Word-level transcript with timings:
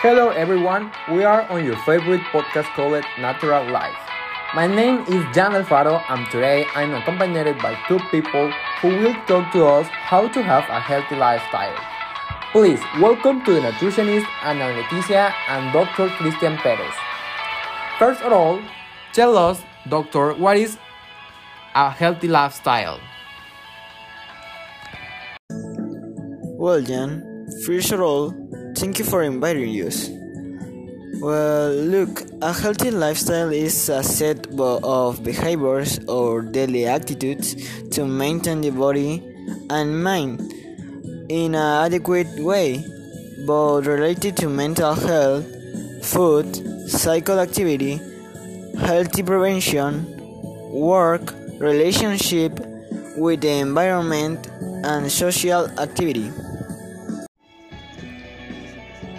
Hello 0.00 0.28
everyone, 0.28 0.92
we 1.10 1.24
are 1.24 1.42
on 1.50 1.64
your 1.64 1.74
favorite 1.78 2.20
podcast 2.30 2.70
called 2.76 3.02
Natural 3.18 3.68
Life. 3.68 3.98
My 4.54 4.64
name 4.64 5.00
is 5.08 5.26
Jan 5.34 5.50
Alfaro 5.58 6.00
and 6.08 6.24
today 6.30 6.66
I'm 6.76 6.94
accompanied 6.94 7.58
by 7.58 7.74
two 7.88 7.98
people 8.12 8.48
who 8.80 8.90
will 8.90 9.14
talk 9.26 9.50
to 9.54 9.66
us 9.66 9.88
how 9.88 10.28
to 10.28 10.40
have 10.40 10.62
a 10.70 10.78
healthy 10.78 11.16
lifestyle. 11.16 11.74
Please 12.52 12.78
welcome 13.00 13.44
to 13.44 13.54
the 13.54 13.60
nutritionist 13.60 14.24
Ana 14.44 14.70
Leticia 14.70 15.34
and 15.48 15.72
Dr. 15.72 16.08
Christian 16.10 16.56
Perez. 16.58 16.94
First 17.98 18.22
of 18.22 18.32
all, 18.32 18.62
tell 19.12 19.36
us, 19.36 19.60
doctor, 19.88 20.32
what 20.34 20.56
is 20.56 20.78
a 21.74 21.90
healthy 21.90 22.28
lifestyle? 22.28 23.00
Well, 26.54 26.80
Jan, 26.82 27.48
first 27.66 27.90
of 27.90 28.00
all, 28.00 28.47
thank 28.78 28.98
you 29.00 29.04
for 29.04 29.22
inviting 29.22 29.70
us. 29.84 30.08
Well, 31.20 31.72
look, 31.72 32.22
a 32.40 32.52
healthy 32.52 32.92
lifestyle 32.92 33.50
is 33.50 33.88
a 33.88 34.04
set 34.04 34.46
of 34.58 35.24
behaviors 35.24 35.98
or 36.06 36.42
daily 36.42 36.86
attitudes 36.86 37.56
to 37.90 38.06
maintain 38.06 38.60
the 38.60 38.70
body 38.70 39.20
and 39.68 40.04
mind 40.04 40.40
in 41.28 41.56
an 41.56 41.86
adequate 41.86 42.38
way, 42.38 42.84
but 43.46 43.82
related 43.82 44.36
to 44.36 44.48
mental 44.48 44.94
health, 44.94 45.44
food, 46.04 46.46
psycho 46.88 47.38
activity, 47.40 48.00
healthy 48.78 49.24
prevention, 49.24 50.06
work, 50.70 51.34
relationship 51.58 52.52
with 53.16 53.40
the 53.40 53.58
environment, 53.58 54.46
and 54.84 55.10
social 55.10 55.66
activity. 55.80 56.30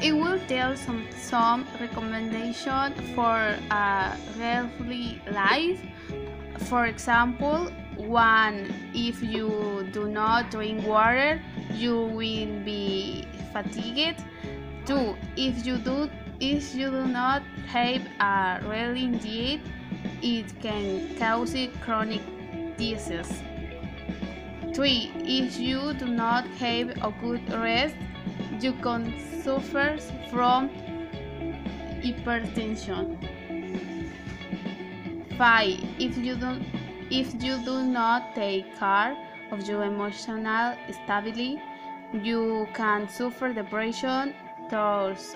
It 0.01 0.13
will 0.13 0.39
tell 0.47 0.77
some 0.77 1.05
some 1.11 1.67
recommendation 1.79 2.93
for 3.15 3.55
a 3.69 4.15
healthy 4.39 5.21
life. 5.31 5.81
For 6.69 6.85
example, 6.85 7.67
one 7.97 8.73
if 8.93 9.21
you 9.21 9.85
do 9.91 10.07
not 10.07 10.51
drink 10.51 10.87
water, 10.87 11.41
you 11.73 11.99
will 11.99 12.63
be 12.63 13.27
fatigued. 13.51 14.23
Two, 14.85 15.17
if 15.35 15.65
you 15.65 15.77
do 15.77 16.09
if 16.39 16.73
you 16.73 16.89
do 16.89 17.05
not 17.05 17.43
have 17.67 18.01
a 18.21 18.63
really 18.67 19.07
diet, 19.19 19.59
it 20.21 20.47
can 20.61 21.13
cause 21.19 21.55
chronic 21.81 22.21
disease. 22.77 23.43
3. 24.73 25.11
If 25.25 25.59
you 25.59 25.93
do 25.95 26.05
not 26.05 26.47
have 26.63 26.91
a 27.03 27.13
good 27.19 27.43
rest, 27.51 27.95
you 28.61 28.73
can 28.73 29.13
suffer 29.43 29.97
from 30.29 30.69
hypertension. 32.03 33.17
5. 35.37 35.79
If 35.99 36.17
you 36.17 36.35
don't 36.35 36.65
if 37.09 37.33
you 37.43 37.57
do 37.65 37.83
not 37.83 38.35
take 38.35 38.77
care 38.77 39.17
of 39.51 39.67
your 39.67 39.83
emotional 39.83 40.75
stability, 40.91 41.59
you 42.13 42.67
can 42.73 43.07
suffer 43.09 43.51
depression 43.51 44.35
towards 44.69 45.35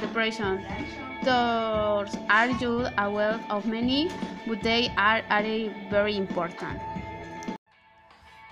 depression. 0.00 0.64
Those 1.24 2.16
are 2.28 2.48
you 2.48 2.86
aware 2.98 3.40
of 3.48 3.66
many, 3.66 4.10
but 4.46 4.62
they 4.62 4.92
are, 4.96 5.22
are 5.30 5.42
very 5.90 6.16
important. 6.16 6.78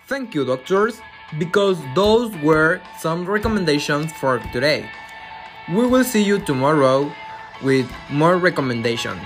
Thank 0.06 0.34
you, 0.34 0.44
doctors, 0.46 1.00
because 1.36 1.78
those 1.94 2.34
were 2.38 2.80
some 2.98 3.26
recommendations 3.26 4.12
for 4.12 4.38
today. 4.52 4.88
We 5.68 5.86
will 5.86 6.04
see 6.04 6.22
you 6.22 6.38
tomorrow 6.38 7.12
with 7.62 7.90
more 8.10 8.38
recommendations. 8.38 9.22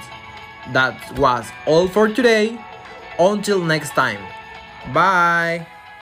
That 0.73 0.97
was 1.19 1.47
all 1.67 1.87
for 1.87 2.09
today. 2.09 2.59
Until 3.19 3.63
next 3.63 3.91
time. 3.91 4.21
Bye. 4.93 5.67